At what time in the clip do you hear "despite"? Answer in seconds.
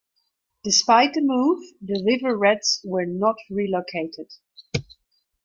0.63-1.13